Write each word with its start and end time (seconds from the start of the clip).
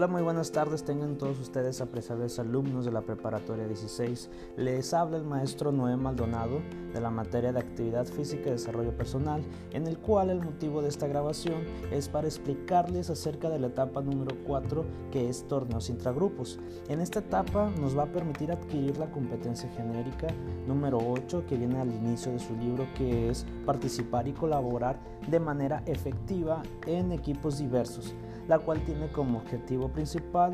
Hola, 0.00 0.08
muy 0.08 0.22
buenas 0.22 0.50
tardes. 0.50 0.82
Tengan 0.82 1.18
todos 1.18 1.38
ustedes 1.38 1.82
apreciables 1.82 2.38
alumnos 2.38 2.86
de 2.86 2.90
la 2.90 3.02
preparatoria 3.02 3.66
16. 3.66 4.30
Les 4.56 4.94
habla 4.94 5.18
el 5.18 5.24
maestro 5.24 5.72
Noé 5.72 5.94
Maldonado 5.98 6.62
de 6.94 7.00
la 7.02 7.10
materia 7.10 7.52
de 7.52 7.60
actividad 7.60 8.06
física 8.06 8.48
y 8.48 8.52
desarrollo 8.52 8.96
personal, 8.96 9.42
en 9.72 9.86
el 9.86 9.98
cual 9.98 10.30
el 10.30 10.40
motivo 10.40 10.80
de 10.80 10.88
esta 10.88 11.06
grabación 11.06 11.64
es 11.90 12.08
para 12.08 12.28
explicarles 12.28 13.10
acerca 13.10 13.50
de 13.50 13.58
la 13.58 13.66
etapa 13.66 14.00
número 14.00 14.34
4 14.46 14.86
que 15.12 15.28
es 15.28 15.46
torneos 15.46 15.90
intragrupos. 15.90 16.58
En 16.88 17.02
esta 17.02 17.18
etapa 17.18 17.70
nos 17.78 17.94
va 17.94 18.04
a 18.04 18.10
permitir 18.10 18.52
adquirir 18.52 18.96
la 18.96 19.10
competencia 19.10 19.68
genérica 19.76 20.28
número 20.66 20.96
8 20.96 21.44
que 21.46 21.58
viene 21.58 21.78
al 21.78 21.92
inicio 21.92 22.32
de 22.32 22.38
su 22.38 22.56
libro 22.56 22.86
que 22.96 23.28
es 23.28 23.44
participar 23.66 24.26
y 24.26 24.32
colaborar 24.32 24.98
de 25.28 25.40
manera 25.40 25.82
efectiva 25.84 26.62
en 26.86 27.12
equipos 27.12 27.58
diversos 27.58 28.14
la 28.50 28.58
cual 28.58 28.80
tiene 28.84 29.06
como 29.12 29.38
objetivo 29.38 29.88
principal 29.90 30.52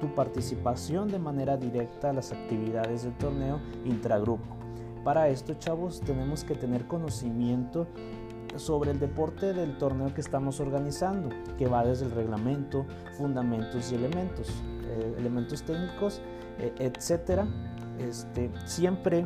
tu 0.00 0.12
participación 0.16 1.06
de 1.06 1.20
manera 1.20 1.56
directa 1.56 2.10
a 2.10 2.12
las 2.12 2.32
actividades 2.32 3.04
del 3.04 3.16
torneo 3.18 3.60
intragrupo. 3.84 4.56
Para 5.04 5.28
esto, 5.28 5.54
chavos, 5.54 6.00
tenemos 6.00 6.42
que 6.42 6.56
tener 6.56 6.88
conocimiento 6.88 7.86
sobre 8.56 8.90
el 8.90 8.98
deporte 8.98 9.52
del 9.52 9.78
torneo 9.78 10.12
que 10.12 10.20
estamos 10.20 10.58
organizando, 10.58 11.28
que 11.56 11.68
va 11.68 11.84
desde 11.84 12.06
el 12.06 12.10
reglamento, 12.10 12.84
fundamentos 13.16 13.92
y 13.92 13.94
elementos, 13.94 14.48
eh, 14.88 15.14
elementos 15.16 15.62
técnicos, 15.62 16.20
eh, 16.58 16.74
etcétera. 16.80 17.46
Este, 18.00 18.50
siempre 18.64 19.24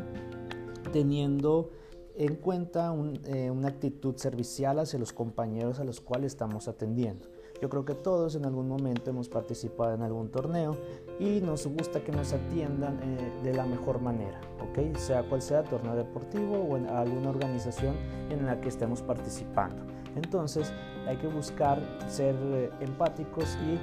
teniendo 0.93 1.71
en 2.17 2.37
cuenta 2.37 2.95
eh, 3.25 3.51
una 3.51 3.69
actitud 3.69 4.17
servicial 4.17 4.79
hacia 4.79 4.99
los 4.99 5.13
compañeros 5.13 5.81
a 5.81 5.85
los 5.85 6.01
cuales 6.01 6.33
estamos 6.33 6.69
atendiendo. 6.69 7.29
Yo 7.61 7.69
creo 7.69 7.85
que 7.85 7.95
todos 7.95 8.35
en 8.35 8.45
algún 8.45 8.69
momento 8.69 9.11
hemos 9.11 9.29
participado 9.29 9.95
en 9.95 10.03
algún 10.03 10.31
torneo 10.31 10.77
y 11.19 11.41
nos 11.41 11.67
gusta 11.67 12.03
que 12.03 12.12
nos 12.12 12.33
atiendan 12.33 13.01
eh, 13.03 13.33
de 13.43 13.55
la 13.55 13.65
mejor 13.65 14.01
manera, 14.01 14.41
¿ok? 14.61 14.97
Sea 14.97 15.23
cual 15.23 15.41
sea 15.41 15.62
torneo 15.62 15.95
deportivo 15.95 16.59
o 16.59 16.77
en 16.77 16.87
alguna 16.89 17.31
organización 17.31 17.97
en 18.31 18.47
la 18.47 18.61
que 18.61 18.69
estemos 18.69 19.03
participando. 19.03 19.83
Entonces 20.17 20.73
hay 21.06 21.17
que 21.17 21.27
buscar 21.27 21.81
ser 22.09 22.37
eh, 22.37 22.71
empáticos 22.81 23.56
y 23.56 23.78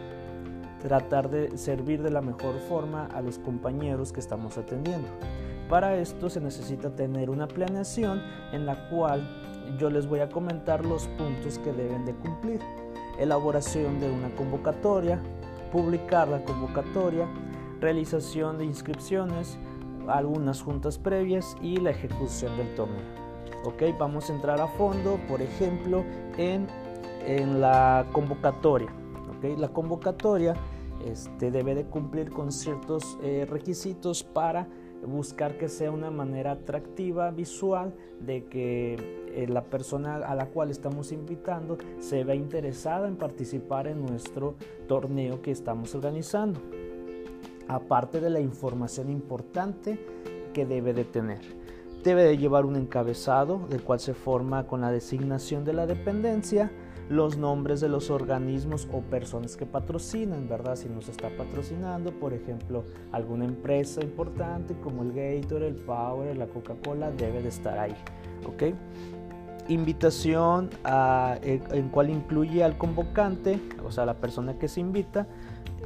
tratar 0.82 1.30
de 1.30 1.58
servir 1.58 2.02
de 2.02 2.12
la 2.12 2.22
mejor 2.22 2.58
forma 2.68 3.06
a 3.08 3.22
los 3.22 3.40
compañeros 3.40 4.12
que 4.12 4.20
estamos 4.20 4.58
atendiendo. 4.58 5.08
Para 5.72 5.96
esto 5.96 6.30
se 6.30 6.42
necesita 6.42 6.90
tener 6.90 7.30
una 7.30 7.48
planeación 7.48 8.22
en 8.52 8.66
la 8.66 8.90
cual 8.90 9.26
yo 9.80 9.90
les 9.90 10.06
voy 10.06 10.20
a 10.20 10.28
comentar 10.28 10.86
los 10.86 11.08
puntos 11.18 11.60
que 11.60 11.72
deben 11.72 12.04
de 12.04 12.14
cumplir 12.14 12.60
elaboración 13.18 13.98
de 14.02 14.12
una 14.12 14.36
convocatoria, 14.36 15.22
publicar 15.72 16.28
la 16.28 16.44
convocatoria, 16.44 17.26
realización 17.80 18.58
de 18.58 18.66
inscripciones, 18.66 19.58
algunas 20.10 20.62
juntas 20.62 20.98
previas 20.98 21.56
y 21.62 21.78
la 21.78 21.92
ejecución 21.92 22.58
del 22.58 22.76
torneo. 22.76 23.00
Ok, 23.64 23.98
vamos 23.98 24.30
a 24.30 24.34
entrar 24.34 24.60
a 24.60 24.68
fondo, 24.68 25.22
por 25.30 25.42
ejemplo, 25.42 26.04
en, 26.38 26.68
en 27.26 27.62
la 27.62 28.06
convocatoria. 28.12 28.90
Okay, 29.38 29.56
la 29.56 29.70
convocatoria 29.70 30.54
este, 31.06 31.50
debe 31.50 31.76
de 31.76 31.86
cumplir 31.86 32.30
con 32.30 32.52
ciertos 32.52 33.18
eh, 33.24 33.48
requisitos 33.50 34.22
para 34.22 34.68
buscar 35.06 35.58
que 35.58 35.70
sea 35.70 35.92
una 35.92 36.12
manera 36.12 36.52
atractiva, 36.52 37.32
visual, 37.32 37.94
de 38.20 38.46
que 38.46 38.94
eh, 39.34 39.48
la 39.48 39.64
persona 39.64 40.16
a 40.16 40.36
la 40.36 40.48
cual 40.48 40.72
estamos 40.72 41.12
invitando 41.12 41.78
se 42.00 42.24
vea 42.24 42.36
interesada 42.36 43.08
en 43.08 43.16
participar 43.16 43.88
en 43.88 44.06
nuestro 44.06 44.56
torneo 44.88 45.42
que 45.42 45.52
estamos 45.52 45.96
organizando. 45.96 46.60
Aparte 47.68 48.20
de 48.20 48.30
la 48.30 48.40
información 48.40 49.10
importante 49.10 50.00
que 50.54 50.66
debe 50.66 50.94
de 50.94 51.06
tener. 51.06 51.40
Debe 52.04 52.24
de 52.24 52.38
llevar 52.38 52.66
un 52.66 52.76
encabezado, 52.76 53.68
del 53.70 53.84
cual 53.84 54.00
se 54.00 54.14
forma 54.14 54.68
con 54.68 54.82
la 54.82 54.92
designación 54.92 55.64
de 55.64 55.74
la 55.74 55.86
dependencia, 55.86 56.72
los 57.10 57.38
nombres 57.38 57.82
de 57.82 57.90
los 57.90 58.10
organismos 58.10 58.88
o 58.92 59.02
personas 59.02 59.58
que 59.58 59.66
patrocinan, 59.66 60.48
¿verdad? 60.48 60.76
Si 60.76 60.88
nos 60.88 61.10
está 61.10 61.30
patrocinando, 61.30 62.12
por 62.12 62.34
ejemplo, 62.34 62.84
alguna 63.12 63.46
empresa 63.46 64.02
importante 64.02 64.76
como 64.82 65.04
el 65.04 65.12
Gator, 65.12 65.64
el 65.64 65.76
Power, 65.76 66.38
la 66.38 66.48
Coca-Cola, 66.48 67.12
debe 67.12 67.42
de 67.42 67.50
estar 67.50 67.78
ahí, 67.78 67.96
¿ok? 68.46 68.76
Invitación 69.68 70.70
a, 70.84 71.38
eh, 71.42 71.62
en 71.72 71.90
cual 71.90 72.10
incluye 72.10 72.64
al 72.64 72.78
convocante, 72.78 73.60
o 73.86 73.92
sea, 73.92 74.06
la 74.06 74.16
persona 74.16 74.58
que 74.58 74.68
se 74.68 74.80
invita, 74.80 75.28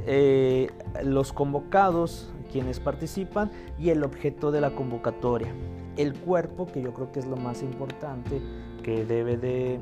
eh, 0.06 0.70
los 1.04 1.34
convocados, 1.34 2.32
quienes 2.52 2.80
participan 2.80 3.52
y 3.80 3.90
el 3.90 4.04
objeto 4.04 4.52
de 4.52 4.62
la 4.62 4.72
convocatoria. 4.72 5.50
El 5.98 6.14
cuerpo, 6.14 6.68
que 6.68 6.82
yo 6.82 6.94
creo 6.94 7.12
que 7.12 7.20
es 7.20 7.26
lo 7.26 7.38
más 7.38 7.62
importante 7.64 8.42
que 8.84 9.06
debe 9.06 9.38
de 9.38 9.80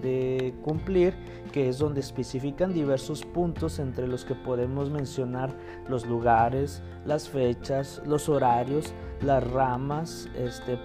de 0.00 0.54
cumplir, 0.62 1.14
que 1.52 1.68
es 1.68 1.78
donde 1.78 2.00
especifican 2.00 2.72
diversos 2.72 3.24
puntos 3.24 3.78
entre 3.78 4.06
los 4.06 4.24
que 4.24 4.34
podemos 4.34 4.90
mencionar 4.90 5.54
los 5.88 6.06
lugares, 6.06 6.82
las 7.04 7.28
fechas, 7.28 8.02
los 8.06 8.28
horarios, 8.28 8.92
las 9.22 9.48
ramas, 9.50 10.28
este, 10.36 10.78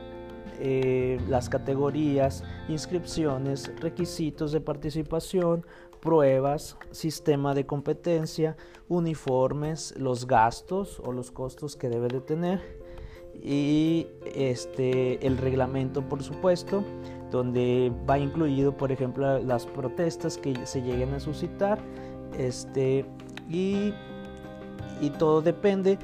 eh, 0.60 1.20
las 1.30 1.50
categorías, 1.50 2.44
inscripciones, 2.68 3.72
requisitos 3.80 4.52
de 4.52 4.62
participación, 4.62 5.66
pruebas, 6.00 6.78
sistema 6.92 7.54
de 7.54 7.66
competencia, 7.66 8.56
uniformes, 8.88 9.94
los 9.98 10.28
gastos 10.28 11.02
o 11.06 11.12
los 11.12 11.32
costos 11.32 11.76
que 11.76 11.90
debe 11.90 12.08
de 12.08 12.22
tener 12.22 12.87
y 13.42 14.08
este, 14.36 15.26
el 15.26 15.38
reglamento 15.38 16.02
por 16.02 16.24
supuesto 16.24 16.84
donde 17.32 17.92
va 18.10 18.18
incluido, 18.20 18.76
por 18.76 18.92
ejemplo, 18.92 19.40
las 19.40 19.66
protestas 19.66 20.38
que 20.38 20.66
se 20.66 20.82
lleguen 20.82 21.14
a 21.14 21.20
suscitar, 21.20 21.80
este, 22.38 23.06
y, 23.50 23.94
y 25.02 25.10
todo 25.18 25.42
depende 25.42 25.98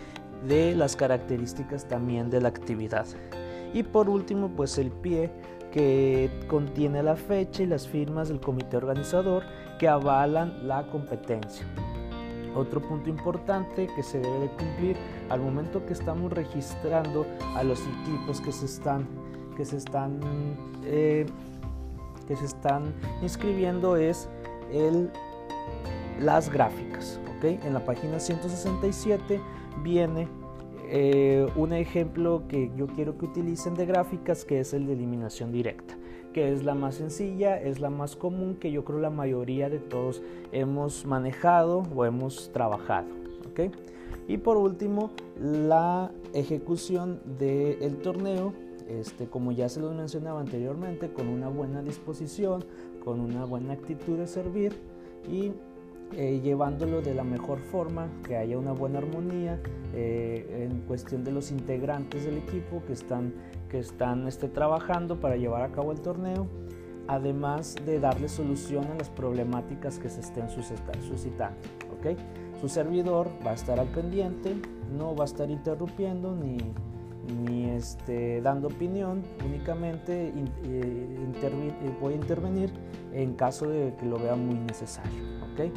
de 0.48 0.76
las 0.76 0.96
características 0.96 1.88
también 1.88 2.30
de 2.30 2.42
la 2.42 2.50
actividad. 2.50 3.06
Y 3.74 3.84
por 3.84 4.10
último, 4.10 4.50
pues 4.50 4.78
el 4.78 4.92
pie 4.92 5.32
que 5.72 6.30
contiene 6.48 7.02
la 7.02 7.16
fecha 7.16 7.64
y 7.64 7.66
las 7.66 7.88
firmas 7.88 8.28
del 8.28 8.40
comité 8.40 8.78
organizador 8.78 9.44
que 9.80 9.88
avalan 9.88 10.68
la 10.68 10.86
competencia. 10.88 11.66
Otro 12.56 12.82
punto 12.82 13.10
importante 13.10 13.88
que 13.96 14.04
se 14.04 14.20
debe 14.20 14.40
de 14.40 14.48
cumplir 14.50 14.96
al 15.30 15.42
momento 15.42 15.86
que 15.86 15.94
estamos 15.94 16.32
registrando 16.32 17.26
a 17.56 17.64
los 17.64 17.80
equipos 17.82 18.42
que 18.42 18.52
se 18.52 18.66
están 18.66 19.08
que 19.56 19.66
se 19.66 19.78
están, 19.78 20.20
eh, 20.84 21.26
que 22.28 22.36
se 22.36 22.46
están 22.46 22.94
inscribiendo 23.22 23.96
es 23.96 24.28
el, 24.72 25.10
las 26.20 26.50
gráficas. 26.52 27.20
¿okay? 27.38 27.60
En 27.64 27.74
la 27.74 27.86
página 27.86 28.20
167 28.20 29.40
viene 29.84 30.28
eh, 30.90 31.48
un 31.56 31.74
ejemplo 31.74 32.44
que 32.48 32.72
yo 32.76 32.88
quiero 32.88 33.18
que 33.18 33.26
utilicen 33.26 33.74
de 33.76 33.86
gráficas 33.86 34.46
que 34.46 34.60
es 34.60 34.74
el 34.74 34.86
de 34.86 34.94
eliminación 34.94 35.52
directa 35.52 35.96
que 36.34 36.52
es 36.52 36.64
la 36.64 36.76
más 36.76 36.96
sencilla, 36.96 37.60
es 37.62 37.80
la 37.80 37.90
más 37.90 38.16
común 38.16 38.56
que 38.56 38.72
yo 38.72 38.84
creo 38.84 39.00
la 39.00 39.10
mayoría 39.10 39.70
de 39.70 39.80
todos 39.80 40.22
hemos 40.52 41.06
manejado 41.06 41.84
o 41.96 42.06
hemos 42.06 42.52
trabajado. 42.52 43.08
¿okay? 43.50 43.72
Y 44.28 44.38
por 44.38 44.58
último, 44.58 45.12
la 45.40 46.12
ejecución 46.34 47.22
del 47.38 47.98
torneo 47.98 48.54
este, 48.88 49.28
como 49.28 49.52
ya 49.52 49.70
se 49.70 49.80
los 49.80 49.94
mencionaba 49.96 50.40
anteriormente, 50.40 51.12
con 51.12 51.28
una 51.28 51.50
buena 51.50 51.82
disposición, 51.82 52.66
con 53.04 53.20
una 53.20 53.46
buena 53.46 53.74
actitud 53.74 54.18
de 54.18 54.28
servir 54.28 54.74
y 55.32 55.52
eh, 56.16 56.42
llevándolo 56.44 57.02
de 57.02 57.14
la 57.14 57.24
mejor 57.24 57.60
forma, 57.60 58.08
que 58.26 58.38
haya 58.38 58.58
una 58.58 58.72
buena 58.72 59.00
armonía 59.00 59.60
eh, 59.94 60.70
en 60.70 60.82
cuestión 60.82 61.24
de 61.24 61.32
los 61.32 61.52
integrantes 61.52 62.26
del 62.26 62.38
equipo 62.38 62.84
que 62.86 62.94
están, 62.94 63.34
que 63.70 63.80
están 63.80 64.28
este, 64.28 64.48
trabajando 64.48 65.20
para 65.20 65.38
llevar 65.38 65.64
a 65.64 65.72
cabo 65.72 65.92
el 65.92 66.02
torneo, 66.02 66.48
además 67.08 67.76
de 67.86 68.00
darle 68.00 68.30
solución 68.30 68.86
a 68.86 68.96
las 68.96 69.10
problemáticas 69.10 70.00
que 70.00 70.10
se 70.10 70.22
estén 70.22 70.50
suscitando. 70.50 71.58
¿okay? 71.98 72.16
Su 72.62 72.70
servidor 72.70 73.30
va 73.46 73.52
a 73.52 73.56
estar 73.56 73.80
al 73.80 73.88
pendiente, 73.88 74.56
no 74.98 75.16
va 75.16 75.24
a 75.24 75.26
estar 75.26 75.50
interrumpiendo 75.50 76.36
ni 76.36 76.58
ni 77.28 77.70
este, 77.70 78.42
dando 78.42 78.68
opinión, 78.68 79.24
únicamente 79.46 80.28
eh, 80.28 80.34
eh, 80.64 81.94
voy 82.02 82.14
a 82.14 82.16
intervenir 82.16 82.72
en 83.14 83.34
caso 83.34 83.68
de 83.68 83.94
que 84.00 84.06
lo 84.06 84.18
vea 84.18 84.36
muy 84.36 84.56
necesario, 84.56 85.24
¿ok? 85.52 85.72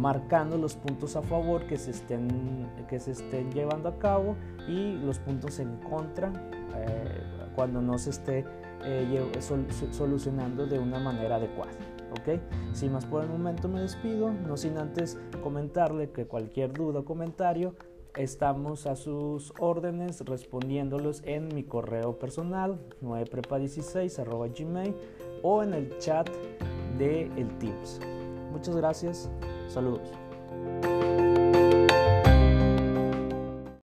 Marcando 0.00 0.56
los 0.56 0.76
puntos 0.76 1.14
a 1.14 1.22
favor 1.22 1.66
que 1.66 1.76
se 1.76 1.90
estén, 1.90 2.66
que 2.88 2.98
se 2.98 3.10
estén 3.12 3.52
llevando 3.52 3.90
a 3.90 3.98
cabo 3.98 4.34
y 4.66 4.94
los 4.94 5.18
puntos 5.18 5.58
en 5.58 5.76
contra 5.76 6.32
eh, 6.74 7.22
cuando 7.54 7.82
no 7.82 7.98
se 7.98 8.10
esté 8.10 8.46
solucionando 9.90 10.66
de 10.66 10.78
una 10.78 10.98
manera 10.98 11.36
adecuada. 11.36 11.72
¿ok? 12.12 12.40
Sin 12.72 12.92
más 12.92 13.04
por 13.04 13.22
el 13.22 13.28
momento 13.28 13.68
me 13.68 13.80
despido, 13.80 14.32
no 14.32 14.56
sin 14.56 14.78
antes 14.78 15.18
comentarle 15.42 16.10
que 16.10 16.26
cualquier 16.26 16.72
duda 16.72 17.00
o 17.00 17.04
comentario 17.04 17.74
estamos 18.16 18.86
a 18.86 18.96
sus 18.96 19.52
órdenes 19.60 20.22
respondiéndolos 20.22 21.22
en 21.24 21.54
mi 21.54 21.62
correo 21.62 22.18
personal 22.18 22.80
9prepa16 23.02 24.58
gmail 24.58 24.94
o 25.42 25.62
en 25.62 25.74
el 25.74 25.98
chat 25.98 26.28
de 26.98 27.26
el 27.36 27.58
Teams. 27.58 28.00
Muchas 28.50 28.76
gracias, 28.76 29.30
saludos. 29.68 30.10